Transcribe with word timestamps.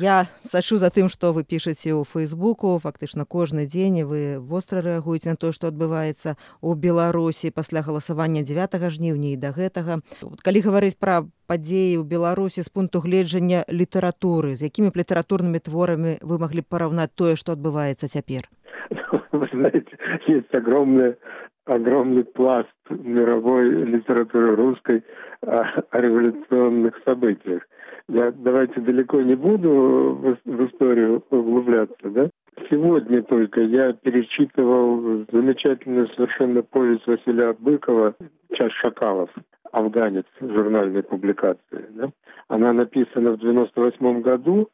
Я 0.00 0.26
сачу 0.44 0.76
за 0.76 0.90
тым, 0.94 1.08
што 1.10 1.32
вы 1.34 1.42
пішаце 1.42 1.90
ў 1.90 2.06
фэйсбуку 2.06 2.78
фактычна 2.78 3.24
кожны 3.26 3.66
дзень 3.66 4.06
вы 4.06 4.38
востра 4.38 4.78
рэагуеце 4.78 5.34
на 5.34 5.34
тое, 5.34 5.50
што 5.50 5.66
адбываецца 5.74 6.38
ў 6.38 6.70
Беларусі 6.78 7.50
пасля 7.50 7.82
галасавання 7.82 8.46
9 8.46 8.78
жніўня 8.94 9.34
і 9.34 9.40
да 9.42 9.50
гэтага. 9.50 9.98
Калі 10.46 10.62
гаварыць 10.62 10.94
пра 10.94 11.26
падзеі 11.50 11.98
ў 11.98 12.06
Беларусі 12.06 12.62
з 12.62 12.70
пункту 12.70 13.02
гледжання 13.02 13.66
літаратуры, 13.66 14.54
з 14.54 14.70
якімі 14.70 14.94
літаратурнымі 14.94 15.58
творамі 15.58 16.14
вы 16.22 16.38
маглі 16.38 16.62
параўнаць 16.62 17.10
тое, 17.18 17.34
што 17.34 17.58
адбываецца 17.58 18.06
цяпер. 18.06 18.46
Вы 19.34 19.50
знаете, 19.50 19.98
есть 20.30 20.54
огромная 20.54 21.18
огромный 21.68 22.24
пласт 22.24 22.68
мировой 22.90 23.70
литературы 23.70 24.56
русской 24.56 25.04
о, 25.42 25.62
о 25.90 26.00
революционных 26.00 27.00
событиях 27.04 27.62
я 28.08 28.32
давайте 28.32 28.80
далеко 28.80 29.20
не 29.20 29.34
буду 29.34 29.68
в, 29.68 30.38
в 30.44 30.66
историю 30.66 31.22
углубляться, 31.30 32.10
да? 32.10 32.30
Сегодня 32.70 33.22
только 33.22 33.60
я 33.60 33.92
перечитывал 33.92 35.24
замечательную 35.30 36.08
совершенно 36.08 36.62
повесть 36.62 37.06
Василия 37.06 37.52
Быкова 37.52 38.16
«Час 38.54 38.72
шакалов», 38.72 39.30
афганец, 39.70 40.24
журнальной 40.40 41.02
публикации. 41.02 41.86
Да? 41.90 42.10
Она 42.48 42.72
написана 42.72 43.32
в 43.32 43.40
98 43.40 44.22
году, 44.22 44.68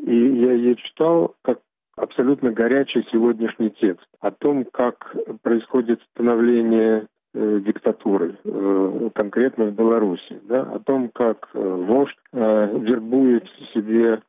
и 0.00 0.14
я 0.14 0.52
ее 0.52 0.74
читал 0.76 1.36
как 1.42 1.60
абсолютно 2.00 2.50
горячий 2.50 3.06
сегодняшний 3.12 3.70
текст 3.70 4.06
о 4.20 4.30
том, 4.30 4.64
как 4.64 5.14
происходит 5.42 6.00
становление 6.14 7.06
Э, 7.32 7.60
диктатуры, 7.64 8.36
э, 8.42 9.10
конкретно 9.14 9.66
в 9.66 9.74
Беларуси, 9.74 10.40
да, 10.48 10.62
о 10.62 10.80
том, 10.80 11.10
как 11.14 11.48
э, 11.54 11.60
вождь 11.60 12.18
вербует 12.32 13.44
себе 13.72 14.20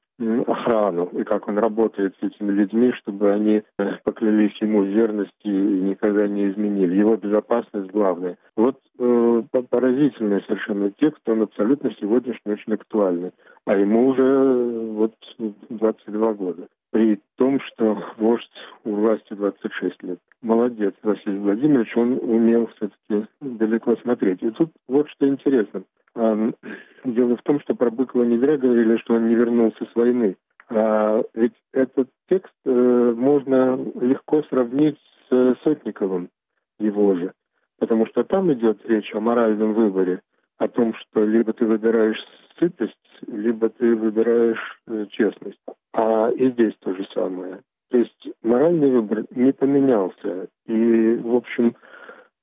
охрану 0.45 1.09
и 1.13 1.23
как 1.23 1.47
он 1.47 1.57
работает 1.57 2.13
с 2.19 2.23
этими 2.23 2.51
людьми, 2.51 2.91
чтобы 2.91 3.31
они 3.31 3.63
поклялись 4.03 4.55
ему 4.61 4.83
в 4.83 4.85
верности 4.85 5.47
и 5.47 5.81
никогда 5.81 6.27
не 6.27 6.51
изменили. 6.51 6.93
Его 6.93 7.15
безопасность 7.17 7.89
главная. 7.89 8.37
Вот 8.55 8.77
э, 8.99 9.43
поразительный 9.71 10.43
совершенно 10.43 10.91
текст, 10.91 11.27
он 11.27 11.41
абсолютно 11.41 11.89
сегодняшний 11.99 12.53
очень 12.53 12.73
актуальный. 12.73 13.31
А 13.65 13.75
ему 13.75 14.09
уже 14.09 14.91
вот 14.93 15.15
22 15.69 16.33
года 16.33 16.67
при 16.91 17.19
том, 17.37 17.59
что 17.61 18.03
вождь 18.17 18.51
у 18.91 18.95
власти 18.95 19.33
26 19.33 20.03
лет. 20.03 20.19
Молодец, 20.41 20.93
Василий 21.03 21.39
Владимирович, 21.39 21.95
он 21.95 22.19
умел 22.21 22.67
все-таки 22.75 23.27
далеко 23.39 23.95
смотреть. 23.97 24.43
И 24.43 24.51
тут 24.51 24.71
вот 24.87 25.09
что 25.09 25.27
интересно. 25.27 25.83
Дело 26.15 27.37
в 27.37 27.41
том, 27.43 27.59
что 27.61 27.75
про 27.75 27.89
Быкова 27.89 28.23
не 28.23 28.37
зря 28.37 28.57
говорили, 28.57 28.97
что 28.97 29.15
он 29.15 29.27
не 29.27 29.35
вернулся 29.35 29.85
с 29.85 29.95
войны. 29.95 30.35
А 30.69 31.21
ведь 31.33 31.53
этот 31.73 32.09
текст 32.29 32.53
э, 32.65 33.13
можно 33.17 33.77
легко 33.99 34.41
сравнить 34.43 34.97
с 35.29 35.55
Сотниковым, 35.63 36.29
его 36.79 37.15
же. 37.15 37.33
Потому 37.79 38.05
что 38.07 38.23
там 38.23 38.53
идет 38.53 38.79
речь 38.85 39.13
о 39.13 39.19
моральном 39.19 39.73
выборе, 39.73 40.21
о 40.57 40.67
том, 40.67 40.93
что 40.93 41.25
либо 41.25 41.51
ты 41.51 41.65
выбираешь 41.65 42.23
сытость, 42.57 42.95
либо 43.27 43.69
ты 43.69 43.95
выбираешь 43.95 44.81
э, 44.87 45.07
честность. 45.09 45.59
А 45.93 46.29
и 46.29 46.51
здесь 46.51 46.73
то 46.79 46.93
же 46.93 47.05
самое. 47.13 47.61
То 47.91 47.97
есть 47.97 48.29
моральный 48.41 48.89
выбор 48.89 49.25
не 49.31 49.51
поменялся. 49.51 50.47
И, 50.65 51.15
в 51.15 51.35
общем, 51.35 51.75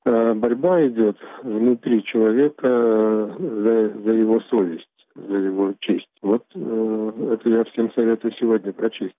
э, 0.05 0.35
борьба 0.35 0.87
идет 0.87 1.17
внутри 1.43 2.05
человека 2.05 2.67
э, 2.67 3.37
за, 3.39 4.03
за 4.05 4.13
его 4.13 4.41
совесть, 4.51 4.89
за 5.15 5.37
его 5.37 5.75
честь. 5.81 6.09
Вот 6.21 6.45
это 6.55 7.49
я 7.49 7.65
всем 7.65 7.91
советую 7.95 8.35
сегодня 8.39 8.73
прочесть. 8.73 9.15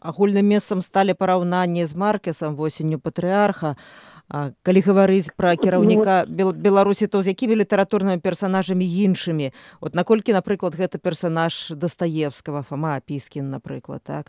Агульным 0.00 0.46
месцам 0.46 0.80
сталі 0.80 1.14
параўнанні 1.14 1.84
з 1.84 1.96
маркесам 1.96 2.54
восенню 2.54 3.00
патрыарха 3.02 3.74
калі 4.28 4.80
гаварыць 4.84 5.32
пра 5.36 5.56
кіраўніка 5.56 6.28
ну, 6.28 6.52
беларусі 6.52 7.06
то 7.08 7.22
з 7.22 7.32
якімі 7.32 7.56
літаратурнымі 7.64 8.20
персонажамі 8.20 8.84
іншымі 8.84 9.50
от 9.80 9.96
наколькі 9.96 10.36
напрыклад 10.36 10.76
гэта 10.76 11.00
персонаж 11.00 11.72
дастаевского 11.72 12.62
фома 12.62 13.00
апіскін 13.00 13.48
напрыклад 13.48 14.04
так 14.04 14.28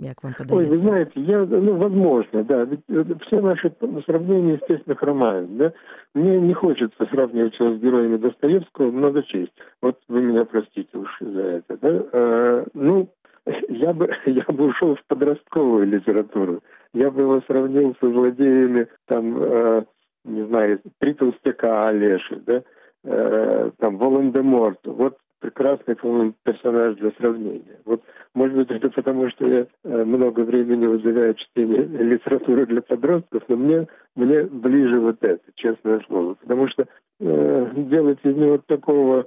як 0.00 0.22
вам 0.22 0.32
Ой, 0.50 0.66
вы 0.66 0.76
знаете 0.76 1.12
я 1.20 1.44
ну 1.44 1.76
возможно 1.76 2.44
да 2.44 2.64
ведь 2.64 2.80
э, 2.88 3.04
все 3.26 3.40
наши 3.40 3.72
сравнения 4.06 4.54
естественно 4.54 4.96
хромают 4.96 5.56
да. 5.56 5.72
Мне 6.14 6.40
не 6.40 6.54
хочется 6.54 7.06
сравнивать 7.06 7.58
его 7.60 7.74
с 7.74 7.78
героями 7.78 8.16
достоевского 8.16 8.90
много 8.90 9.22
честь. 9.22 9.52
Вот 9.82 9.98
вы 10.08 10.22
меня 10.22 10.44
простите 10.44 10.96
уж 10.96 11.16
за 11.20 11.40
это 11.40 11.76
да. 11.80 12.04
А, 12.12 12.66
ну 12.74 13.08
я 13.68 13.92
бы 13.92 14.10
я 14.26 14.44
бы 14.48 14.66
ушел 14.66 14.96
в 14.96 15.04
подростковую 15.06 15.86
литературу. 15.86 16.60
Я 16.92 17.10
бы 17.10 17.22
его 17.22 17.40
сравнил 17.46 17.94
со 18.00 18.10
злодеями 18.10 18.88
там 19.06 19.42
э, 19.42 19.84
не 20.24 20.46
знаю 20.46 20.80
три 20.98 21.14
толстяка 21.14 21.88
олеши 21.88 22.36
да 22.46 22.62
э, 23.04 23.70
там 23.78 23.98
волан-де-морт. 23.98 24.80
Вот 24.84 25.18
прекрасный 25.40 25.96
по-моему 25.96 26.34
персонаж 26.42 26.96
для 26.96 27.10
сравнения 27.12 27.80
вот 27.84 28.02
может 28.34 28.56
быть 28.56 28.70
это 28.70 28.90
потому 28.90 29.28
что 29.30 29.46
я 29.46 29.66
э, 29.84 30.04
много 30.04 30.40
времени 30.40 30.86
вызываю 30.86 31.34
чтение 31.34 31.82
литературы 32.04 32.66
для 32.66 32.82
подростков 32.82 33.42
но 33.48 33.56
мне 33.56 33.88
мне 34.14 34.44
ближе 34.44 35.00
вот 35.00 35.16
это 35.22 35.42
честное 35.56 36.00
слово 36.06 36.34
потому 36.34 36.68
что 36.68 36.86
э, 37.20 37.70
делать 37.76 38.18
из 38.22 38.36
него 38.36 38.58
такого 38.58 39.26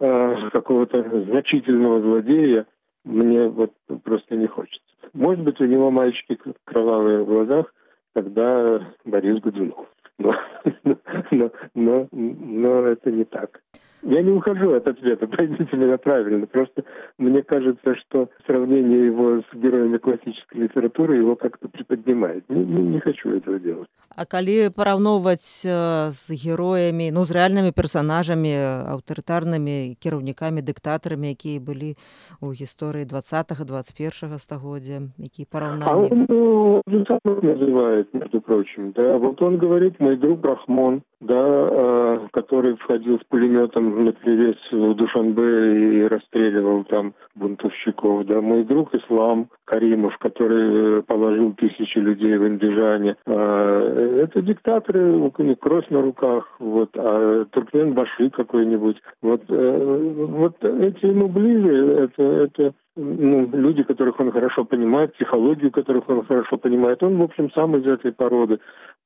э, 0.00 0.50
какого-то 0.50 1.24
значительного 1.24 2.00
злодея 2.00 2.66
мне 3.04 3.48
вот 3.48 3.72
просто 4.04 4.36
не 4.36 4.46
хочется. 4.46 4.80
Может 5.12 5.44
быть, 5.44 5.60
у 5.60 5.64
него 5.64 5.90
мальчики 5.90 6.38
кровавые 6.64 7.22
в 7.22 7.26
глазах, 7.26 7.74
когда 8.14 8.94
Борис 9.04 9.40
Годунов. 9.40 9.86
Но, 10.18 10.34
но, 11.30 11.50
но, 11.74 12.08
но 12.12 12.86
это 12.86 13.10
не 13.10 13.24
так. 13.24 13.60
Я 14.02 14.22
не 14.22 14.32
ухожу 14.32 14.74
от 14.74 14.88
ответа, 14.88 15.26
поймите 15.36 15.76
меня 15.76 15.96
правильно. 15.98 16.46
Просто 16.46 16.84
мне 17.18 17.42
кажется, 17.42 17.94
что 17.96 18.28
сравнение 18.46 19.06
его 19.06 19.42
с 19.42 19.54
героями 19.54 19.98
классической 19.98 20.62
литературы 20.62 21.16
его 21.16 21.36
как-то 21.36 21.68
приподнимает. 21.68 22.48
Не, 22.48 22.64
не, 22.64 22.82
не 22.82 23.00
хочу 23.00 23.30
этого 23.30 23.58
делать. 23.58 23.88
А 24.16 24.26
калі 24.26 24.68
параўноўваць 24.76 25.64
з 25.64 26.28
э, 26.28 26.36
героямі 26.36 27.08
ну 27.16 27.24
з 27.24 27.32
рэальнымі 27.32 27.72
персанажамі 27.72 28.52
аўтарытарнымі 28.92 29.96
кіраўнікамі 29.96 30.60
дыктатарамі 30.60 31.32
якія 31.32 31.60
былі 31.64 31.96
у 32.44 32.52
гісторыі 32.52 33.08
два 33.08 33.22
21 33.24 34.38
стагоддзя 34.38 35.00
які 35.16 35.46
параўнанні 35.48 36.26
ну, 36.28 36.82
называет 36.86 38.12
между 38.12 38.40
прочим 38.40 38.92
да 38.92 39.16
вот 39.16 39.40
он 39.40 39.56
говорит 39.56 39.98
мой 40.00 40.16
друг 40.16 40.44
рахмон 40.44 41.02
да 41.20 42.20
который 42.32 42.76
входил 42.76 43.18
с 43.18 43.24
пулеметом 43.28 43.91
привес 44.20 44.56
в 44.70 44.94
душанбе 44.94 45.98
и 45.98 46.02
расстреливал 46.08 46.84
там 46.84 47.14
бунтовщиков 47.34 48.26
да 48.26 48.40
мой 48.40 48.64
друг 48.64 48.94
ислам 48.94 49.48
каримов 49.64 50.16
который 50.18 50.98
э, 50.98 51.02
положил 51.02 51.52
тысячи 51.54 51.98
людей 51.98 52.36
в 52.36 52.46
индижане 52.46 53.16
э, 53.26 54.22
это 54.22 54.42
диктаторы, 54.42 55.12
у 55.12 55.42
них 55.42 55.58
кровь 55.58 55.88
на 55.90 56.00
руках, 56.00 56.46
вот, 56.58 56.90
а 56.96 57.44
Туркмен 57.46 57.94
Баши 57.94 58.30
какой-нибудь. 58.30 58.96
Вот, 59.20 59.42
э, 59.48 60.26
вот 60.28 60.64
эти 60.64 61.06
ему 61.06 61.28
ближе, 61.28 62.04
это, 62.04 62.22
это 62.22 62.74
ну, 62.96 63.48
люди, 63.52 63.82
которых 63.82 64.20
он 64.20 64.30
хорошо 64.32 64.64
понимает, 64.64 65.14
психологию 65.14 65.70
которых 65.70 66.08
он 66.08 66.24
хорошо 66.24 66.56
понимает. 66.56 67.02
Он, 67.02 67.16
в 67.16 67.22
общем, 67.22 67.50
сам 67.52 67.76
из 67.76 67.86
этой 67.86 68.12
породы. 68.12 68.58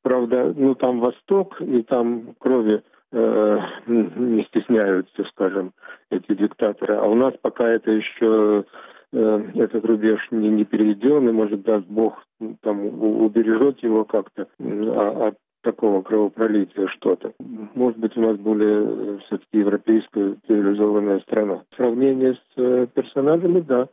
Правда, 0.03 0.55
ну, 0.57 0.75
там 0.75 1.01
Восток, 1.01 1.61
и 1.61 1.83
там 1.83 2.35
крови 2.39 2.83
э, 3.13 3.59
не 3.87 4.45
стесняются, 4.45 5.25
скажем, 5.31 5.73
эти 6.11 6.35
диктаторы. 6.35 6.95
А 6.95 7.07
у 7.07 7.15
нас 7.15 7.35
пока 7.43 7.69
это 7.69 7.91
еще 7.91 8.65
Э, 9.13 9.41
этот 9.55 9.85
рубеж 9.85 10.21
не, 10.31 10.49
не 10.49 10.65
переведен, 10.65 11.29
и, 11.29 11.33
может, 11.33 11.63
даст 11.63 11.87
Бог, 11.87 12.23
там, 12.63 12.85
убережет 13.03 13.83
его 13.83 14.05
как-то 14.05 14.47
а, 14.61 15.29
от 15.29 15.37
такого 15.63 16.03
кровопролития 16.03 16.87
что-то. 16.89 17.33
Может 17.75 17.99
быть, 17.99 18.17
у 18.17 18.21
нас 18.21 18.37
более 18.37 18.85
э, 18.85 19.19
все-таки 19.27 19.59
европейская 19.59 20.37
цивилизованная 20.47 21.21
страна. 21.21 21.63
Сравнение 21.77 22.35
с 22.35 22.59
э, 22.59 22.87
персонажами, 22.93 23.61
да, 23.61 23.89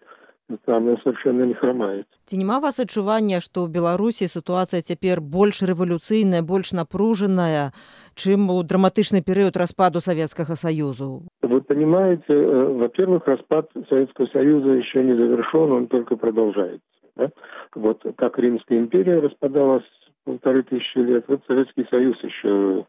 там 0.64 0.98
совершенно 1.02 1.44
не 1.44 1.54
хромает. 1.54 2.06
Ці 2.24 2.36
няма 2.38 2.58
вас 2.58 2.80
адчування, 2.80 3.40
што 3.40 3.64
ў 3.64 3.72
Беларусі 3.72 4.28
сітуацыя 4.28 4.80
цяпер 4.80 5.20
больш 5.20 5.60
рэвалюцыйная, 5.62 6.42
больш 6.42 6.72
напружаная, 6.72 7.72
чым 8.14 8.48
у 8.50 8.62
драматычны 8.62 9.20
перыяд 9.20 9.56
распаду 9.56 10.00
Савецкага 10.00 10.56
Саюзу? 10.56 11.28
Вы 11.42 11.60
понимаете, 11.60 12.32
э, 12.32 12.64
во-первых, 12.80 13.26
распад 13.26 13.70
Советского 13.88 14.26
Союза 14.26 14.70
еще 14.70 15.04
не 15.04 15.14
завершен, 15.14 15.72
он 15.72 15.86
только 15.86 16.16
продолжается. 16.16 16.86
Да? 17.16 17.30
Вот 17.74 18.02
как 18.16 18.38
Римская 18.38 18.78
империя 18.78 19.20
распадалась 19.20 19.84
полторы 20.24 20.62
тысячи 20.62 20.98
лет, 20.98 21.24
вот 21.28 21.42
Советский 21.46 21.86
Союз 21.90 22.16
еще 22.22 22.86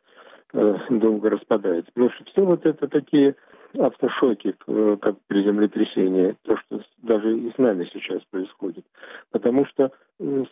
э, 0.53 0.75
долго 0.89 1.29
распадается. 1.29 1.91
Потому 1.93 2.11
что 2.11 2.23
все 2.25 2.45
вот 2.45 2.65
это 2.65 2.87
такие 2.87 3.35
автошоке, 3.78 4.54
как 5.00 5.16
при 5.26 5.42
землетрясении, 5.44 6.36
то, 6.42 6.56
что 6.56 6.80
даже 7.02 7.36
и 7.36 7.52
с 7.52 7.58
нами 7.58 7.88
сейчас 7.92 8.22
происходит. 8.30 8.84
Потому 9.30 9.66
что 9.66 9.90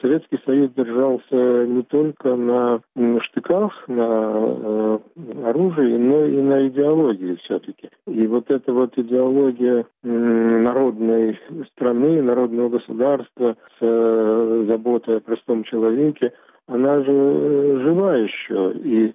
Советский 0.01 0.39
Союз 0.45 0.73
держался 0.73 1.67
не 1.67 1.83
только 1.85 2.35
на 2.35 2.81
штыках, 3.21 3.73
на 3.87 4.01
э, 4.03 4.99
оружии, 5.45 5.97
но 5.97 6.25
и 6.25 6.43
на 6.43 6.67
идеологии 6.67 7.37
все-таки. 7.45 7.89
И 8.09 8.27
вот 8.27 8.51
эта 8.51 8.73
вот 8.73 8.99
идеология 8.99 9.87
народной 10.03 11.39
страны, 11.71 12.23
народного 12.23 12.71
государства 12.71 13.57
с 13.79 13.83
э, 13.83 14.65
заботой 14.67 15.19
о 15.19 15.21
простом 15.21 15.63
человеке, 15.63 16.33
она 16.67 17.03
же 17.03 17.81
жива 17.83 18.17
еще. 18.17 18.73
И, 18.75 19.15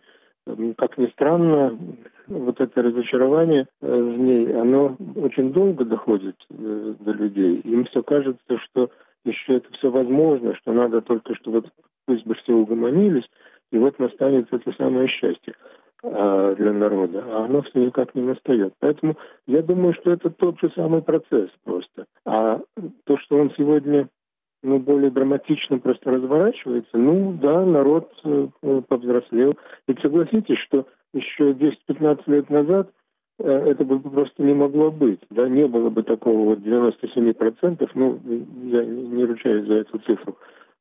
как 0.78 0.98
ни 0.98 1.08
странно, 1.08 1.78
вот 2.28 2.60
это 2.60 2.82
разочарование 2.82 3.68
э, 3.82 3.88
в 3.88 4.18
ней, 4.18 4.54
оно 4.54 4.96
очень 5.16 5.52
долго 5.52 5.86
доходит 5.86 6.36
до 6.50 7.12
людей. 7.12 7.60
Им 7.62 7.86
все 7.86 8.04
кажется, 8.04 8.58
что 8.66 8.90
еще 9.26 9.58
это 9.58 9.72
все 9.74 9.90
возможно, 9.92 10.56
что 10.56 10.72
надо 10.74 11.02
только, 11.02 11.36
чтобы 11.36 11.64
пусть 12.06 12.26
бы 12.26 12.36
все 12.36 12.54
угомонились, 12.54 13.30
и 13.72 13.78
вот 13.78 14.00
настанет 14.00 14.48
это 14.52 14.72
самое 14.78 15.08
счастье 15.08 15.54
а, 16.04 16.56
для 16.56 16.72
народа, 16.72 17.24
а 17.28 17.46
оно 17.46 17.62
все 17.64 17.86
никак 17.86 18.16
не 18.16 18.22
настает. 18.22 18.74
Поэтому 18.80 19.18
я 19.46 19.62
думаю, 19.62 19.94
что 19.94 20.12
это 20.12 20.30
тот 20.30 20.60
же 20.60 20.72
самый 20.76 21.02
процесс 21.02 21.50
просто. 21.64 22.06
А 22.26 22.62
то, 23.06 23.18
что 23.18 23.38
он 23.38 23.52
сегодня 23.58 24.08
ну, 24.64 24.80
более 24.80 25.12
драматично 25.12 25.80
просто 25.80 26.12
разворачивается, 26.12 26.98
ну 26.98 27.38
да, 27.42 27.66
народ 27.66 28.12
э, 28.24 28.48
повзрослел. 28.88 29.56
И 29.88 29.94
согласитесь, 30.02 30.60
что 30.60 30.88
еще 31.14 31.52
10-15 31.52 32.24
лет 32.28 32.50
назад 32.50 32.92
Э, 33.40 33.72
это 33.72 33.84
бы 33.84 34.00
просто 34.00 34.44
не 34.44 34.54
могло 34.54 34.92
быть. 34.92 35.20
Да, 35.30 35.48
не 35.48 35.68
было 35.68 35.90
бы 35.90 36.04
такого 36.04 36.56
вот 36.56 36.60
97%, 36.60 37.90
ну, 37.94 38.20
я 38.64 38.84
не 38.84 39.26
ручаюсь 39.26 39.68
за 39.68 39.76
эту 39.76 40.00
цифру, 40.00 40.38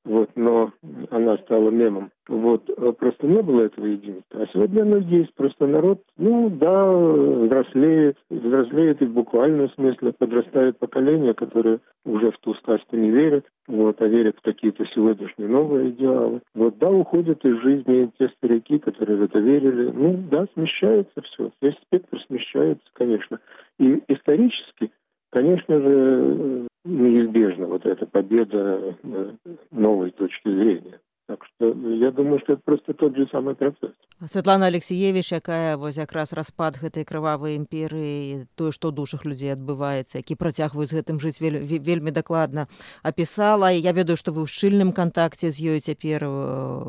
вот, 0.06 0.31
но 0.37 0.73
она 1.11 1.37
стала 1.38 1.70
мемом. 1.70 2.11
Вот, 2.29 2.69
э, 2.69 2.93
просто 2.93 3.26
не 3.26 3.43
было 3.43 3.62
этого 3.62 3.87
единства. 3.87 4.43
А 4.43 4.47
сегодня 4.53 4.82
оно 4.82 4.99
есть, 4.99 5.35
просто 5.35 5.67
народ, 5.67 6.00
ну, 6.17 6.49
да, 6.49 6.93
взрослеет, 6.93 8.17
взрослеет 8.31 9.03
и 9.03 9.06
в 9.06 9.12
буквальном 9.12 9.69
смысле 9.70 10.12
подрастает 10.12 10.79
поколение, 10.79 11.35
которое 11.35 11.81
уже 12.05 12.31
в 12.31 12.38
ту 12.38 12.55
сказку 12.55 12.97
не 12.97 13.11
верит, 13.11 13.47
вот, 13.67 14.00
а 14.00 14.06
верят 14.06 14.37
в 14.38 14.43
какие-то 14.43 14.85
сегодняшние 14.94 15.49
новые 15.49 15.91
идеалы. 15.91 16.41
Вот, 16.55 16.79
да, 16.79 16.91
уходят 16.91 17.44
из 17.44 17.61
жизни 17.62 18.11
те 18.19 18.29
старики, 18.37 18.79
которые 18.79 19.19
в 19.19 19.23
это 19.23 19.41
верили. 19.41 19.91
Ну, 19.93 20.25
да, 20.31 20.47
смещается 20.55 21.20
все, 21.23 21.50
весь 21.61 21.76
спектр 21.87 22.20
смещается, 22.29 22.87
конечно. 22.94 23.41
И 23.79 24.02
исторически 24.09 24.91
Конечно 25.37 25.79
же, 25.79 26.67
неизбежна 26.87 27.67
вот 27.67 27.85
эта 27.85 28.06
победа 28.06 28.97
э, 29.03 29.33
новой 29.71 30.11
точки 30.12 30.49
зрения. 30.49 30.99
Так 31.28 31.44
что 31.44 31.67
я 31.67 32.12
думаю, 32.12 32.38
что 32.40 32.52
это 32.52 32.62
просто 32.64 32.94
тот 32.94 33.17
же 33.17 33.26
самый 33.32 33.56
процесс. 33.56 33.90
Святлана 34.25 34.67
Алексеевич, 34.67 35.32
якая 35.32 35.76
вось 35.76 35.99
якраз 35.99 36.32
распад 36.32 36.78
гэтай 36.81 37.05
крывавай 37.05 37.61
імперыі 37.61 38.49
тое 38.56 38.73
што 38.73 38.88
душах 38.88 39.26
людзей 39.28 39.52
адбываецца 39.52 40.25
які 40.25 40.40
працягваюць 40.40 40.88
гэтым 40.88 41.20
жыць 41.20 41.37
вель, 41.37 41.61
вельмі 41.61 42.17
дакладна 42.17 42.64
апісала 43.02 43.69
я 43.69 43.93
ведаю 43.93 44.17
што 44.17 44.32
вы 44.32 44.46
ў 44.46 44.49
шчыльным 44.49 44.96
кантакце 44.96 45.52
з 45.52 45.61
ёй 45.76 45.84
цяпер 45.84 46.25
э, 46.25 46.31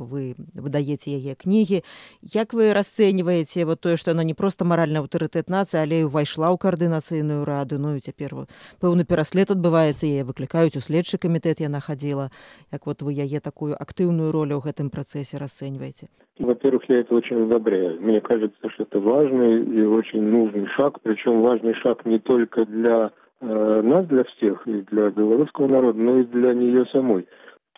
вы 0.08 0.40
выдаеце 0.56 1.20
яе 1.20 1.36
кнігі 1.36 1.84
як 2.22 2.56
вы 2.56 2.72
расцэньваеце 2.72 3.68
вот 3.68 3.84
тое 3.84 4.00
што 4.00 4.16
она 4.16 4.24
не 4.24 4.34
проста 4.34 4.64
маральны 4.64 5.04
аўтарытэт 5.04 5.52
нацыі 5.52 5.84
але 5.84 6.08
ўвайшла 6.08 6.48
ў 6.48 6.56
каардынацыйную 6.56 7.44
раду? 7.44 7.76
Ну 7.76 8.00
і 8.00 8.00
цяпер 8.00 8.40
вот, 8.40 8.48
пэўны 8.80 9.04
пераслед 9.04 9.52
адбываецца 9.52 10.08
яе 10.08 10.24
выклікаюць 10.24 10.80
у 10.80 10.82
следчы 10.82 11.20
камітэт 11.20 11.60
яна 11.60 11.84
хадзіла 11.84 12.32
як 12.72 12.88
вот 12.88 13.04
вы 13.04 13.20
яе 13.20 13.44
такую 13.44 13.76
актыўную 13.76 14.27
ролю 14.32 14.60
ў 14.60 14.72
гэтым 14.72 14.90
працэсе 14.90 15.38
расцэньваеце 15.38 16.08
во-первых 16.48 16.90
я 16.90 17.00
это 17.00 17.14
очень 17.14 17.44
одобряю. 17.44 18.02
Мне 18.02 18.22
кажется, 18.22 18.70
что 18.70 18.84
это 18.84 19.00
важный 19.00 19.64
и 19.64 19.82
очень 19.84 20.24
нужный 20.24 20.68
шаг, 20.76 21.00
причем 21.02 21.42
важный 21.42 21.74
шаг 21.76 22.06
не 22.06 22.20
только 22.20 22.66
для 22.66 23.12
э, 23.42 23.82
нас, 23.82 24.08
для 24.08 24.24
всех, 24.24 24.68
и 24.68 24.82
для 24.82 25.10
белорусского 25.10 25.68
народа, 25.68 26.00
но 26.00 26.20
и 26.20 26.24
для 26.24 26.54
нее 26.54 26.86
самой. 26.88 27.28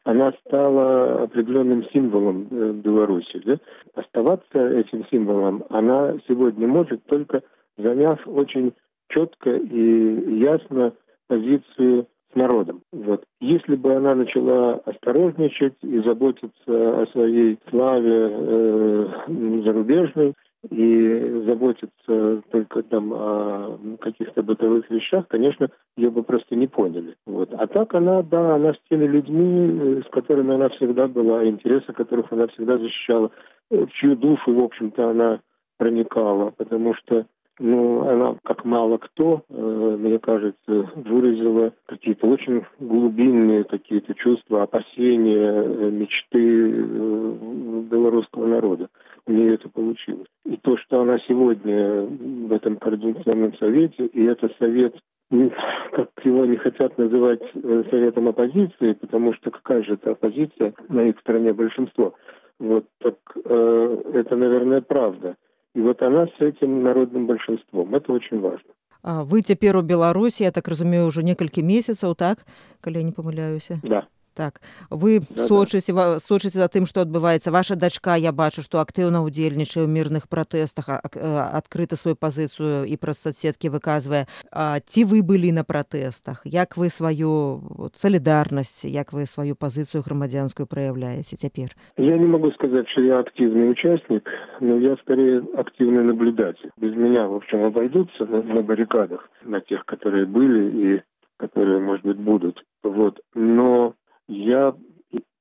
Она 0.05 0.33
стала 0.45 1.23
определенным 1.23 1.83
символом 1.91 2.47
э, 2.49 2.71
Беларуси. 2.73 3.41
Да? 3.45 3.57
Оставаться 3.95 4.59
этим 4.59 5.05
символом 5.11 5.63
она 5.69 6.15
сегодня 6.27 6.67
может 6.67 7.03
только 7.05 7.43
заняв 7.77 8.19
очень 8.27 8.73
четко 9.09 9.55
и 9.55 10.39
ясно 10.39 10.93
позицию 11.27 12.07
с 12.31 12.35
народом. 12.35 12.81
Вот. 12.91 13.23
Если 13.41 13.75
бы 13.75 13.95
она 13.95 14.15
начала 14.15 14.75
осторожничать 14.85 15.75
и 15.81 15.99
заботиться 15.99 17.01
о 17.01 17.07
своей 17.11 17.57
славе 17.69 18.29
э, 18.31 19.61
зарубежной, 19.63 20.33
и 20.69 21.43
заботиться 21.45 22.41
только 22.51 22.83
там 22.83 23.13
о 23.13 23.79
каких-то 24.01 24.43
бытовых 24.43 24.89
вещах, 24.89 25.25
конечно, 25.29 25.69
ее 25.95 26.09
бы 26.09 26.21
просто 26.23 26.55
не 26.55 26.67
поняли. 26.67 27.15
Вот. 27.25 27.53
А 27.53 27.65
так 27.67 27.93
она, 27.95 28.21
да, 28.23 28.55
она 28.55 28.73
с 28.73 28.79
теми 28.89 29.05
людьми, 29.05 29.69
э, 29.69 30.01
с 30.05 30.09
которыми 30.11 30.55
она 30.55 30.69
всегда 30.69 31.07
была, 31.07 31.45
интересы 31.45 31.93
которых 31.93 32.31
она 32.33 32.47
всегда 32.47 32.77
защищала, 32.77 33.31
в 33.69 33.87
чью 33.87 34.15
душу, 34.15 34.53
в 34.53 34.63
общем-то, 34.63 35.09
она 35.09 35.39
проникала, 35.77 36.51
потому 36.51 36.93
что 36.95 37.25
ну, 37.59 38.07
она, 38.07 38.38
как 38.44 38.65
мало 38.65 38.97
кто, 38.97 39.44
э, 39.50 39.97
мне 40.00 40.17
кажется, 40.19 40.89
выразила 40.95 41.73
какие-то 41.85 42.27
очень 42.27 42.63
глубинные 42.79 43.65
какие-то 43.65 44.13
чувства, 44.15 44.63
опасения, 44.63 45.63
э, 45.63 45.89
мечты 45.91 46.71
э, 46.71 47.83
белорусского 47.91 48.47
народа. 48.47 48.88
У 49.27 49.31
нее 49.31 49.56
это 49.56 49.69
получилось. 49.69 50.27
И 50.45 50.57
то, 50.57 50.77
что 50.77 51.01
она 51.01 51.19
сегодня 51.27 52.03
в 52.03 52.53
этом 52.53 52.77
координационном 52.77 53.53
совете, 53.56 54.06
и 54.06 54.23
это 54.23 54.50
совет 54.57 54.95
ну, 55.29 55.51
как 55.91 56.09
его 56.23 56.45
не 56.45 56.57
хотят 56.57 56.97
называть 56.97 57.41
советом 57.91 58.29
оппозиции, 58.29 58.94
потому 58.94 59.33
что 59.33 59.51
какая 59.51 59.83
же 59.83 59.94
это 59.94 60.11
оппозиция, 60.11 60.73
на 60.88 61.01
их 61.09 61.19
стороне 61.19 61.53
большинство. 61.53 62.15
Вот 62.59 62.85
так 63.00 63.15
э, 63.45 64.01
это, 64.13 64.35
наверное, 64.35 64.81
правда. 64.81 65.35
И 65.75 65.81
вот 65.81 66.02
она 66.02 66.26
с 66.26 66.40
этим 66.40 66.82
народным 66.82 67.26
большинством. 67.26 67.94
Это 67.94 68.12
очень 68.12 68.40
важно. 68.40 68.70
А 69.02 69.25
вы 69.25 69.42
цяпер 69.42 69.76
у 69.76 69.82
Беларусі, 69.82 70.44
я 70.44 70.50
так 70.50 70.69
разумею, 70.69 71.06
ўжо 71.08 71.20
некалькі 71.20 71.62
месяцаў, 71.62 72.14
так, 72.14 72.46
калі 72.81 72.98
я 72.98 73.04
не 73.04 73.12
памыляюся. 73.12 73.81
Да 73.82 74.06
так 74.34 74.60
вы 74.91 75.20
да, 75.31 75.46
сочыце 75.46 75.93
да. 75.94 76.19
сочыце 76.19 76.58
за 76.58 76.69
тым 76.69 76.86
што 76.86 77.03
адбываецца 77.06 77.55
ваша 77.55 77.76
дачка 77.79 78.17
я 78.17 78.32
бачу 78.32 78.62
што 78.62 78.82
актыўна 78.82 79.22
ўдзельнічае 79.24 79.86
ў 79.86 79.88
мірных 79.88 80.29
пратэстах 80.29 80.91
адкрыта 80.91 81.96
сваю 81.96 82.19
пазіцыю 82.19 82.84
і 82.84 82.94
праз 82.98 83.22
соцсеткі 83.22 83.70
выказвае 83.70 84.26
ці 84.50 85.00
вы 85.06 85.22
былі 85.22 85.55
на 85.55 85.64
пратэстах 85.64 86.43
як 86.44 86.76
вы 86.76 86.91
сваю 86.91 87.62
салідарнасць 87.94 88.84
як 88.84 89.14
вы 89.14 89.26
сваю 89.31 89.55
пазіцыю 89.55 90.03
грамадзянскую 90.03 90.67
праяўляеце 90.67 91.38
цяпер 91.38 91.72
я 91.96 92.19
не 92.19 92.26
могу 92.26 92.50
сказать 92.58 92.91
что 92.91 93.00
я 93.00 93.22
активный 93.22 93.70
участник 93.70 94.29
но 94.60 94.76
я 94.79 94.96
скорее 95.03 95.43
активный 95.56 96.03
наблюдатель 96.03 96.70
без 96.76 96.94
меня 96.94 97.26
в 97.29 97.34
общем 97.34 97.64
обойдутся 97.64 98.26
на, 98.26 98.43
на 98.43 98.62
баррикадах 98.62 99.31
на 99.44 99.60
тех 99.60 99.86
которые 99.86 100.26
были 100.26 100.96
и 100.98 101.03
которые 101.36 101.81
может 101.81 102.05
быть 102.05 102.19
будут 102.19 102.62
вот 102.82 103.20
но 103.34 103.94
я 104.30 104.76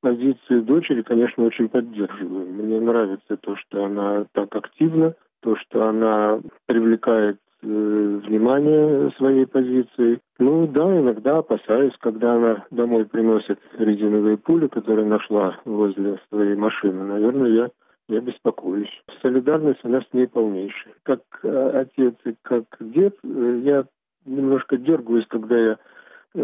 позицию 0.01 0.63
дочери, 0.63 1.03
конечно, 1.03 1.45
очень 1.45 1.69
поддерживаю. 1.69 2.47
Мне 2.47 2.81
нравится 2.81 3.37
то, 3.37 3.57
что 3.57 3.85
она 3.85 4.27
так 4.33 4.55
активна, 4.55 5.15
то, 5.41 5.57
что 5.57 5.89
она 5.89 6.41
привлекает 6.67 7.39
э, 7.63 7.67
внимание 7.67 9.11
своей 9.17 9.47
позиции. 9.47 10.21
Ну 10.39 10.67
да, 10.67 10.99
иногда 10.99 11.39
опасаюсь, 11.39 11.95
когда 12.01 12.35
она 12.35 12.65
домой 12.71 13.05
приносит 13.05 13.59
резиновые 13.77 14.37
пули, 14.37 14.69
которые 14.69 15.07
нашла 15.07 15.59
возле 15.65 16.19
своей 16.29 16.57
машины. 16.57 17.05
Наверное, 17.05 17.51
я 17.51 17.71
я 18.09 18.21
беспокоюсь. 18.21 18.91
Солидарность 19.21 19.85
у 19.85 19.89
нас 19.89 20.03
с 20.09 20.15
ней 20.15 20.27
полнейшая. 20.27 20.95
Как 21.03 21.21
э, 21.43 21.71
отец 21.81 22.15
и 22.25 22.35
как 22.41 22.65
дед, 22.81 23.17
э, 23.23 23.61
я 23.63 23.85
немножко 24.25 24.79
дергаюсь, 24.79 25.27
когда 25.29 25.59
я 25.59 25.79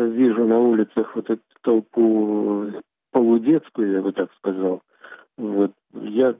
вижу 0.02 0.44
на 0.46 0.58
улицах 0.58 1.14
вот 1.14 1.30
эту 1.30 1.42
толпу 1.62 2.70
полудетскую, 3.12 3.92
я 3.92 4.02
бы 4.02 4.12
так 4.12 4.32
сказал. 4.34 4.82
Вот 5.36 5.72
Я 5.93 6.35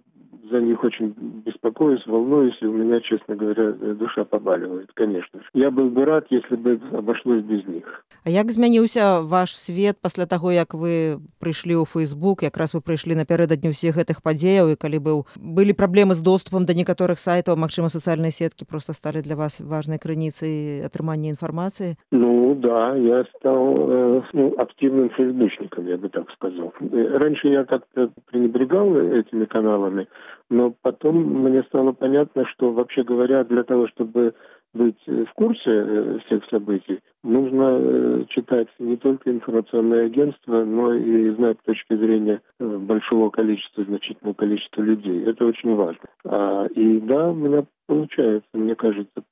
за 0.52 0.62
них 0.62 0.84
очень 0.84 1.14
беспокоюсь, 1.46 2.06
волнуюсь, 2.08 2.58
и 2.62 2.66
у 2.66 2.74
меня, 2.74 3.00
честно 3.02 3.36
говоря, 3.36 3.72
душа 3.72 4.26
побаливает, 4.26 4.92
конечно. 4.94 5.42
Я 5.54 5.72
был 5.72 5.90
бы 5.90 6.06
рад, 6.06 6.26
если 6.30 6.56
бы 6.56 6.80
обошлось 6.92 7.44
без 7.44 7.66
них. 7.68 8.06
А 8.26 8.30
як 8.30 8.52
змяніўся 8.52 9.22
ваш 9.22 9.56
свет 9.56 9.98
пасля 10.02 10.26
таго, 10.26 10.52
як 10.52 10.74
вы 10.74 11.20
прыйшлі 11.40 11.80
ў 11.80 11.86
Facebook, 11.88 12.44
якраз 12.44 12.74
вы 12.74 12.82
прыйшлі 12.82 13.16
напярэдадні 13.16 13.72
ўсіх 13.72 13.96
гэтых 13.96 14.20
падзеяў 14.22 14.74
і 14.74 14.80
калі 14.80 15.00
быў 15.00 15.18
былі 15.40 15.74
праблемы 15.74 16.16
з 16.16 16.22
доступам 16.22 16.66
да 16.66 16.74
некаторых 16.76 17.20
сайтаў, 17.20 17.56
магчыма, 17.56 17.88
сацыяльныя 17.88 18.32
сеткі 18.32 18.66
просто 18.66 18.94
сталі 18.94 19.22
для 19.22 19.36
вас 19.40 19.62
важнай 19.64 20.00
крыніцай 20.04 20.84
атрымання 20.84 21.32
інфармацыі? 21.32 21.96
Ну 22.12 22.56
да, 22.56 22.96
я 22.96 23.24
стал 23.38 23.88
э, 23.90 24.22
ну, 24.34 24.54
активным 24.58 25.10
фейсбучником, 25.12 25.88
я 25.88 25.98
бы 25.98 26.10
так 26.10 26.30
сказал. 26.32 26.74
Раньше 26.92 27.48
я 27.48 27.64
как-то 27.64 28.12
пренебрегал 28.32 28.96
этими 28.96 29.43
каналами, 29.47 30.09
но 30.51 30.75
потом 30.83 31.17
мне 31.17 31.63
стало 31.65 31.93
понятно, 31.93 32.47
что 32.47 32.73
вообще 32.73 33.03
говоря, 33.03 33.45
для 33.45 33.63
того, 33.65 33.89
чтобы 33.89 34.35
быть 34.75 34.99
в 35.07 35.33
курсе 35.35 35.63
э, 35.71 36.19
всех 36.27 36.45
событий, 36.51 36.99
нужно 37.23 37.79
э, 37.81 38.25
читать 38.29 38.69
не 38.79 38.97
только 38.97 39.31
информационное 39.31 40.07
агентство, 40.07 40.65
но 40.65 40.93
и 40.93 41.31
знать 41.31 41.59
точки 41.65 41.97
зрения 41.97 42.41
э, 42.59 42.77
большого 42.79 43.31
количества, 43.31 43.85
значительного 43.85 44.35
количества 44.35 44.83
людей. 44.83 45.25
Это 45.25 45.47
очень 45.47 45.75
важно. 45.75 46.03
А, 46.25 46.67
и 46.67 47.01
да, 47.01 47.31
у 47.31 47.35
меня 47.35 47.65
получается, 47.87 48.49
мне 48.53 48.75
кажется, 48.75 49.23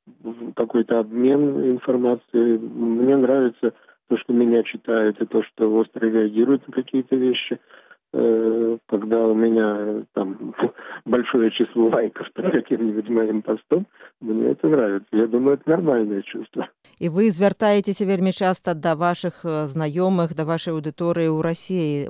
какой-то 0.54 1.00
обмен 1.00 1.73
информацией. 1.73 2.59
Мне 2.59 3.16
нравится 3.16 3.75
то, 4.09 4.16
что 4.19 4.33
меня 4.33 4.62
читают, 4.62 5.21
и 5.21 5.26
то, 5.26 5.42
что 5.42 5.75
остро 5.75 6.07
реагируют 6.07 6.66
на 6.69 6.73
какие-то 6.73 7.16
вещи– 7.16 7.59
Э, 7.69 7.91
когда 8.12 9.27
у 9.27 9.36
меня 9.36 10.03
там 10.13 10.55
большое 11.05 11.51
число 11.51 11.89
лайков 11.89 12.27
под 12.34 12.51
каким-нибудь 12.51 13.10
моим 13.10 13.41
постом, 13.41 13.86
мне 14.22 14.51
это 14.51 14.67
нравится. 14.67 15.07
Я 15.12 15.27
думаю, 15.27 15.55
это 15.55 15.69
нормальное 15.69 16.22
чувство. 16.22 16.67
И 17.00 17.10
вы 17.10 17.29
звяртаецеся 17.29 18.05
вельмі 18.05 18.31
часта 18.34 18.74
да 18.74 18.96
ваших 18.96 19.46
э, 19.46 19.65
знаёмых, 19.65 20.34
да 20.34 20.46
вашай 20.46 20.74
аўдыторыі 20.74 21.29
ў 21.29 21.41
рассіі. 21.46 22.10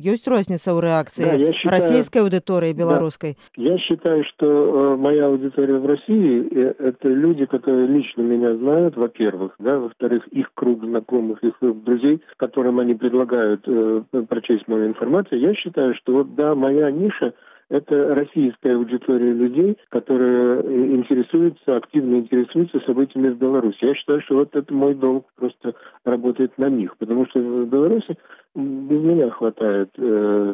Ёсць 0.00 0.24
розніца 0.24 0.72
ў 0.72 0.80
рэакцыі 0.80 1.28
да, 1.28 1.52
считаю... 1.52 1.72
расійскай 1.76 2.22
аўдыторыі 2.24 2.72
беларускай? 2.72 3.36
Да. 3.56 3.74
Я 3.74 3.78
считаю, 3.78 4.24
что 4.24 4.46
э, 4.46 4.96
моя 4.96 5.26
аудитория 5.26 5.76
в 5.76 5.84
России – 5.84 6.54
это 6.56 7.08
люди, 7.08 7.44
которые 7.44 7.86
лично 7.86 8.22
меня 8.22 8.56
знают, 8.56 8.96
во-первых, 8.96 9.56
да, 9.58 9.78
во-вторых, 9.78 10.26
их 10.28 10.50
круг 10.54 10.84
знакомых, 10.84 11.44
их 11.44 11.54
друзей, 11.60 12.22
которым 12.38 12.80
они 12.80 12.94
предлагают 12.94 13.60
э, 13.66 14.02
прочесть 14.28 14.66
мою 14.68 14.86
информацию, 14.86 15.27
информации, 15.29 15.37
я 15.37 15.53
считаю, 15.55 15.95
что 15.95 16.13
вот 16.13 16.35
да, 16.35 16.55
моя 16.55 16.91
ниша 16.91 17.33
это 17.69 18.15
российская 18.15 18.75
аудитория 18.75 19.31
людей, 19.31 19.77
которые 19.89 20.95
интересуются, 20.95 21.77
активно 21.77 22.15
интересуются 22.15 22.79
событиями 22.79 23.29
в 23.29 23.37
Беларуси. 23.37 23.77
Я 23.81 23.93
считаю, 23.93 24.21
что 24.21 24.37
вот 24.37 24.55
это 24.55 24.73
мой 24.73 24.95
долг 24.95 25.27
просто 25.35 25.75
работает 26.03 26.57
на 26.57 26.67
них, 26.67 26.97
потому 26.97 27.27
что 27.27 27.39
в 27.39 27.67
Беларуси 27.67 28.17
без 28.55 28.99
меня 28.99 29.29
хватает 29.29 29.91
э, 29.97 30.53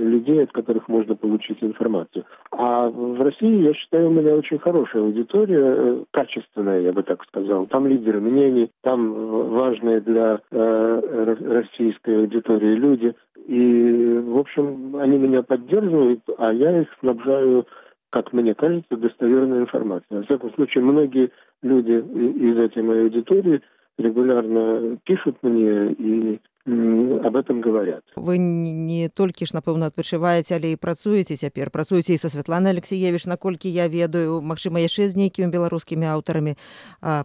людей, 0.00 0.44
от 0.44 0.52
которых 0.52 0.88
можно 0.88 1.14
получить 1.14 1.58
информацию. 1.60 2.24
А 2.50 2.88
в 2.88 3.20
России, 3.20 3.62
я 3.62 3.74
считаю, 3.74 4.08
у 4.08 4.12
меня 4.12 4.34
очень 4.34 4.58
хорошая 4.58 5.02
аудитория, 5.02 5.60
э, 5.62 6.04
качественная, 6.12 6.80
я 6.80 6.92
бы 6.92 7.02
так 7.02 7.22
сказал. 7.24 7.66
Там 7.66 7.86
лидеры 7.86 8.20
мнений, 8.20 8.70
там 8.82 9.50
важные 9.50 10.00
для 10.00 10.40
э, 10.50 11.36
российской 11.44 12.20
аудитории 12.22 12.74
люди. 12.74 13.14
И, 13.46 14.18
в 14.24 14.38
общем, 14.38 14.96
они 14.96 15.18
меня 15.18 15.42
поддерживают, 15.42 16.20
а 16.38 16.52
я 16.52 16.82
их 16.82 16.88
снабжаю, 17.00 17.66
как 18.10 18.32
мне 18.32 18.54
кажется, 18.54 18.96
достоверной 18.96 19.60
информацией. 19.60 20.18
Во 20.18 20.22
всяком 20.24 20.52
случае, 20.54 20.84
многие 20.84 21.30
люди 21.62 21.92
из 21.92 22.56
этой 22.58 22.82
моей 22.82 23.04
аудитории 23.04 23.60
регулярно 23.98 24.98
пишут 25.04 25.36
мне 25.42 25.92
и 25.92 26.40
об 26.66 27.36
этом 27.36 27.60
говорят. 27.60 28.02
Вы 28.16 28.38
не 28.38 29.08
толькі 29.08 29.46
ж 29.46 29.54
напэўна 29.54 29.86
адпачываеце, 29.86 30.58
але 30.58 30.74
і 30.74 30.80
працуеце 30.82 31.38
цяпер 31.38 31.70
працуеце 31.70 32.18
і 32.18 32.18
са 32.18 32.26
Святланай 32.26 32.74
Алексеевич, 32.74 33.26
наколькі 33.30 33.70
я 33.70 33.86
ведаю, 33.86 34.42
магчыма 34.42 34.82
яшчэ 34.82 35.06
з 35.06 35.14
нейкімі 35.14 35.54
беларускімі 35.54 36.10
аўтарамі. 36.10 36.58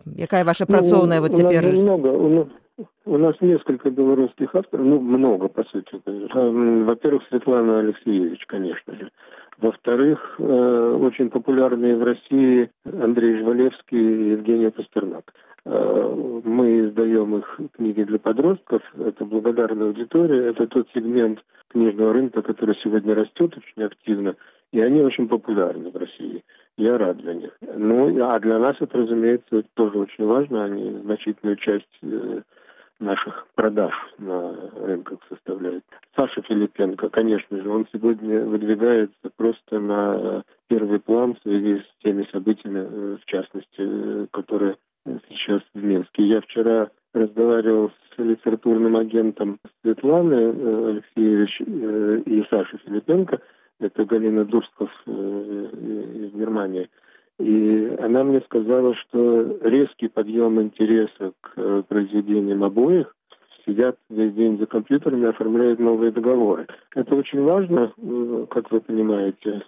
Якая 0.06 0.46
ваша 0.46 0.70
працоўная 0.70 1.18
ну, 1.18 1.25
вот 1.25 1.34
цяпер 1.34 1.74
много 1.74 2.13
у, 2.13 2.46
у 3.05 3.17
нас 3.17 3.35
несколько 3.41 3.89
белорусских 3.89 4.55
авторов, 4.55 4.85
ну 4.85 5.00
много 5.00 5.47
по 5.47 5.63
сути. 5.65 6.01
Во-первых, 6.05 7.23
Светлана 7.29 7.79
Алексеевич, 7.79 8.45
конечно 8.45 8.95
же. 8.95 9.11
Во-вторых, 9.57 10.35
э, 10.39 10.97
очень 11.00 11.29
популярные 11.29 11.95
в 11.95 12.03
России 12.03 12.71
Андрей 12.85 13.39
Жвалевский 13.39 14.00
и 14.00 14.29
Евгений 14.31 14.71
Пастернак. 14.71 15.33
Э, 15.65 16.41
мы 16.43 16.88
издаем 16.88 17.38
их 17.38 17.59
книги 17.73 18.03
для 18.03 18.17
подростков. 18.17 18.81
Это 18.97 19.23
благодарная 19.23 19.88
аудитория. 19.88 20.50
Это 20.50 20.65
тот 20.67 20.88
сегмент 20.93 21.39
книжного 21.69 22.13
рынка, 22.13 22.41
который 22.41 22.75
сегодня 22.83 23.13
растет 23.13 23.55
очень 23.55 23.83
активно. 23.83 24.35
И 24.71 24.79
они 24.79 25.01
очень 25.01 25.27
популярны 25.27 25.91
в 25.91 25.95
России. 25.95 26.43
Я 26.77 26.97
рад 26.97 27.21
за 27.21 27.33
них. 27.33 27.51
Ну, 27.75 28.25
а 28.25 28.39
для 28.39 28.57
нас 28.57 28.77
это, 28.79 28.97
разумеется, 28.97 29.63
тоже 29.75 30.00
очень 30.00 30.25
важно. 30.25 30.63
Они 30.63 30.91
значительную 31.03 31.57
часть 31.57 32.00
э, 32.01 32.41
наших 33.01 33.48
продаж 33.55 33.93
на 34.17 34.55
рынках 34.86 35.20
составляют. 35.29 35.84
Саша 36.17 36.41
Филипенко, 36.43 37.10
конечно 37.10 37.62
же, 37.62 37.70
он 37.70 37.88
сегодня 37.91 38.46
выдвигается 38.46 39.29
просто 39.36 39.79
на 39.79 40.43
первый 40.67 41.00
план 41.00 41.36
в 41.36 41.41
связи 41.41 41.79
с 41.79 42.03
теми 42.03 42.27
событиями, 42.31 42.88
э, 42.89 43.17
в 43.22 43.25
частности, 43.25 44.27
которые 44.31 44.77
сейчас 45.29 45.62
в 45.74 45.84
Минске. 45.84 46.24
Я 46.24 46.41
вчера 46.41 46.89
разговаривал 47.13 47.89
с 47.89 48.17
литературным 48.17 48.96
агентом 48.96 49.60
Светланы 49.81 50.34
э, 50.34 50.89
Алексеевич 50.89 51.62
э, 51.62 52.22
и 52.25 52.46
Сашей 52.50 52.79
Филипенко, 52.86 53.41
это 53.79 54.05
Галина 54.05 54.46
Дурсков 54.46 54.91
э, 55.08 55.12
из 55.12 56.34
Германии. 56.34 56.89
И 57.41 57.95
она 58.00 58.24
мне 58.24 58.41
сказала, 58.41 58.93
что 58.95 59.57
резкий 59.63 60.07
подъем 60.07 60.62
интереса 60.62 61.33
к 61.41 61.83
произведениям 61.88 62.63
обоих 62.63 63.15
сидят 63.65 63.98
весь 64.10 64.33
день 64.33 64.60
за 64.60 64.65
компьютерами, 64.67 65.27
оформляют 65.27 65.79
новые 65.79 66.12
договоры. 66.12 66.67
Это 66.95 67.15
очень 67.15 67.41
важно, 67.41 67.91
как 68.50 68.71
вы 68.71 68.81
понимаете, 68.81 69.63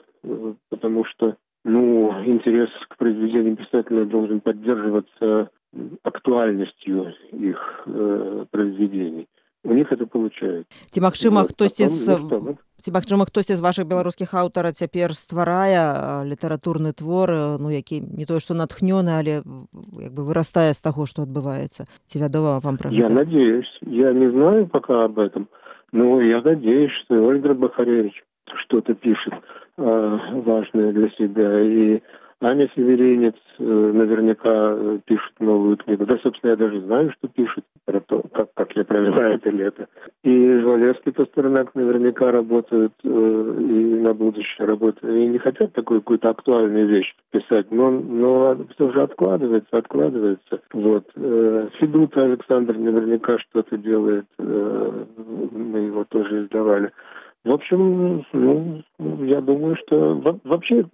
потому 0.70 1.06
что 1.06 1.36
ну, 1.65 2.12
интерес 2.25 2.70
к 2.89 2.98
произведениям 2.98 3.56
писателя 3.56 4.06
должен 4.06 4.42
поддерживаться 4.42 5.50
актуальностью 6.03 7.13
их 7.32 7.84
э, 7.86 8.46
произведений. 8.51 9.27
У 9.63 9.74
них 9.74 9.92
это 9.92 10.06
получается. 10.06 10.68
Ці 10.92 11.01
магчыма 11.01 11.42
вот, 11.42 11.51
хтосьці 11.51 11.88
з 11.88 12.20
ці 12.84 12.92
магчыма 12.92 13.24
хтосьці 13.24 13.56
з 13.56 13.63
вашых 13.63 13.88
беларускіх 13.88 14.36
аўтара 14.36 14.75
цяпер 14.75 15.16
стварае 15.16 16.28
літаратурны 16.28 16.92
твор 16.92 17.32
ну 17.63 17.72
які 17.72 18.04
не 18.04 18.28
тое 18.28 18.44
што 18.44 18.54
натхнёны 18.60 19.16
але 19.16 19.40
як 19.40 20.12
бы 20.12 20.28
вырастае 20.28 20.75
з 20.75 20.84
таго 20.84 21.08
што 21.08 21.24
адбываецца? 21.24 21.88
Ці 22.12 22.20
вядома 22.20 22.60
вам 22.60 22.75
пра 22.75 22.92
я 22.92 23.08
надеюсь. 23.08 23.72
Я 23.88 24.12
не 24.12 24.30
знаю 24.32 24.68
пока 24.68 25.06
об 25.06 25.20
этом 25.20 25.48
но 25.94 26.20
я 26.22 26.42
надеюсь 26.42 26.92
что 27.04 27.24
ольга 27.24 27.54
бахаревич 27.54 28.20
что-то 28.68 28.94
пишет 28.94 29.34
э, 29.78 30.20
важное 30.46 30.92
для 30.92 31.10
себя. 31.12 31.62
И 31.62 32.02
Аня 32.44 32.70
Северинец 32.76 33.36
э, 33.58 33.64
наверняка 33.64 34.76
э, 34.76 35.00
пишет 35.06 35.34
новую 35.40 35.78
книгу. 35.78 36.06
Да, 36.06 36.18
собственно, 36.22 36.52
я 36.52 36.58
даже 36.58 36.82
знаю, 36.82 37.12
что 37.14 37.30
пишет, 37.30 37.64
про 37.86 38.00
то, 38.02 38.22
как, 38.34 38.54
как 38.54 38.76
я 38.76 38.84
провела 38.84 39.30
это 39.30 39.50
лето. 39.50 39.88
И 40.24 40.60
Жвалевский 40.60 41.14
Пастернак 41.14 41.74
наверняка 41.76 42.32
работают 42.32 42.94
э, 43.04 43.08
и 43.08 44.02
на 44.02 44.14
будущее 44.14 44.68
работают. 44.68 45.16
И 45.16 45.28
не 45.28 45.38
хотят 45.38 45.74
такую 45.74 46.02
какую-то 46.02 46.30
актуальную 46.30 46.88
вещь 46.88 47.16
писать, 47.32 47.72
но, 47.72 47.92
но 47.92 48.58
все 48.76 48.92
же 48.92 49.02
откладывается, 49.02 49.78
откладывается. 49.78 50.62
Вот. 50.74 51.06
Э, 51.16 51.70
Федута 51.80 52.24
Александр 52.26 52.78
наверняка 52.78 53.38
что-то 53.40 53.78
делает. 53.78 54.26
Мы 54.38 55.80
его 55.80 56.06
тоже 56.10 56.44
издавали. 56.44 56.92
В 57.44 57.52
общем, 57.52 58.26
ну, 58.32 58.82
я 59.26 59.42
думаю, 59.42 59.76
что 59.86 60.40
вообще 60.46 60.86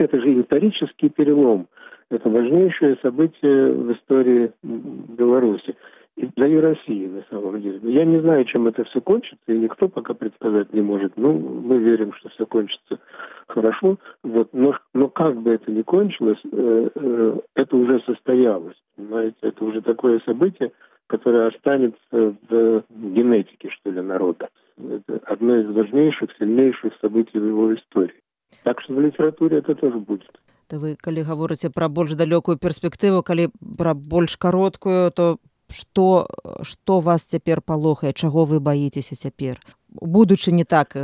это 0.00 0.20
же 0.20 0.40
исторический 0.40 1.08
перелом. 1.08 1.68
Это 2.10 2.28
важнейшее 2.28 2.96
событие 3.02 3.72
в 3.72 3.92
истории 3.92 4.52
Беларуси. 4.62 5.76
И 6.16 6.28
да 6.36 6.46
и 6.46 6.56
России, 6.56 7.06
на 7.06 7.24
самом 7.30 7.62
деле. 7.62 7.80
Я 7.82 8.04
не 8.04 8.20
знаю, 8.20 8.44
чем 8.44 8.66
это 8.66 8.84
все 8.84 9.00
кончится, 9.00 9.38
и 9.46 9.56
никто 9.56 9.88
пока 9.88 10.12
предсказать 10.12 10.72
не 10.72 10.82
может. 10.82 11.12
Ну, 11.16 11.32
мы 11.32 11.78
верим, 11.78 12.12
что 12.14 12.28
все 12.30 12.46
кончится 12.46 12.98
хорошо. 13.46 13.96
Вот. 14.22 14.48
Но, 14.52 14.76
но 14.92 15.08
как 15.08 15.40
бы 15.40 15.52
это 15.52 15.70
ни 15.70 15.82
кончилось, 15.82 16.40
э, 16.52 16.88
э, 16.94 17.38
это 17.54 17.76
уже 17.76 18.00
состоялось. 18.00 18.76
Понимаете, 18.96 19.36
это 19.40 19.64
уже 19.64 19.80
такое 19.80 20.20
событие, 20.26 20.72
которое 21.06 21.48
останется 21.48 22.36
в 22.48 22.84
генетике, 22.90 23.70
что 23.70 23.90
ли, 23.90 24.02
народа. 24.02 24.48
Это 24.76 25.20
одно 25.24 25.56
из 25.56 25.70
важнейших, 25.70 26.30
сильнейших 26.38 26.92
событий 27.00 27.38
в 27.38 27.46
его 27.46 27.74
истории. 27.74 28.19
Так 28.62 28.80
что 28.80 28.94
в 28.94 29.00
литературе 29.00 29.58
это 29.58 29.74
тоже 29.74 29.98
будет. 29.98 30.30
Да 30.70 30.78
вы, 30.78 30.94
калі 30.94 31.22
гаворыце 31.26 31.70
пра 31.70 31.88
больш 31.88 32.14
далёкую 32.14 32.56
перспектыву, 32.56 33.22
калі 33.22 33.48
пра 33.78 33.94
больш 33.94 34.36
кароткую, 34.36 35.10
то 35.10 35.38
што, 35.68 36.26
што 36.62 37.00
вас 37.00 37.22
цяпер 37.22 37.60
палохае, 37.60 38.12
чаго 38.12 38.44
вы 38.44 38.60
баіцеся 38.60 39.16
цяпер? 39.16 39.58
будучы 39.92 40.52
не 40.52 40.64
так 40.64 40.96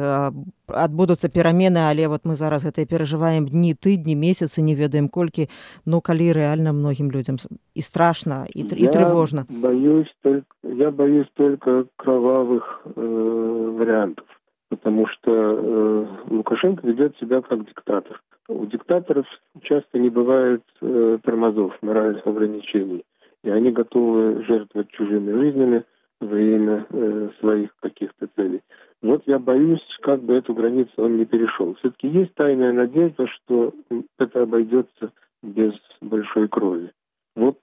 адбудуцца 0.67 1.29
перамены 1.29 1.88
але 1.88 2.09
вот 2.09 2.25
мы 2.25 2.37
зараз 2.37 2.65
гэта 2.65 2.87
перажываем 2.87 3.47
дні 3.49 3.75
тыдні 3.75 4.15
месяцы 4.15 4.62
не 4.62 4.75
ведаем 4.75 5.09
колькі 5.09 5.49
ну 5.87 6.00
калі 6.00 6.33
рэальна 6.33 6.73
многім 6.73 7.11
людзям 7.11 7.37
і 7.75 7.83
страшна 7.83 8.47
і, 8.55 8.62
і 8.62 8.87
трывожна 8.87 9.47
боюсь 9.49 10.12
только 10.23 10.55
я 10.62 10.91
боюсь 10.91 11.29
только 11.35 11.87
кровавых 11.97 12.87
э, 12.97 13.75
вариантов 13.79 14.26
потому 14.68 15.06
что 15.06 15.30
э, 15.32 16.06
лукашенко 16.28 16.87
ведет 16.87 17.16
себя 17.18 17.42
как 17.42 17.66
диктатор 17.66 18.23
у 18.49 18.64
диктаторов 18.66 19.26
часто 19.62 19.99
не 19.99 20.11
бывает 20.11 20.62
э, 20.80 21.18
тормозов 21.23 21.76
моральных 21.82 22.26
ограничений 22.26 23.04
и 23.46 23.50
они 23.50 23.70
готовы 23.70 24.44
жертвовать 24.44 24.90
чужими 24.90 25.32
жизнями 25.32 25.85
во 26.20 26.38
имя 26.38 26.87
э, 26.90 27.30
своих 27.38 27.76
каких-то 27.80 28.28
целей. 28.35 28.61
Вот 29.02 29.23
я 29.26 29.38
боюсь, 29.38 29.85
как 30.02 30.23
бы 30.23 30.35
эту 30.35 30.54
границу 30.54 30.90
он 30.96 31.16
не 31.16 31.26
перешел. 31.26 31.75
Все-таки 31.76 32.08
есть 32.08 32.35
тайная 32.35 32.73
надежда, 32.73 33.26
что 33.28 33.73
это 34.18 34.42
обойдется 34.42 35.12
без 35.42 35.75
большой 36.00 36.49
крови. 36.49 36.90
Вот 37.37 37.58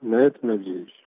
на 0.00 0.16
это 0.16 0.38
надеюсь. 0.44 0.92